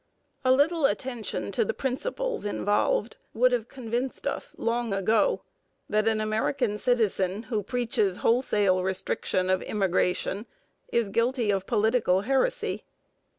[0.43, 5.43] A little attention to the principles involved would have convinced us long ago
[5.87, 10.47] that an American citizen who preaches wholesale restriction of immigration
[10.91, 12.83] is guilty of political heresy.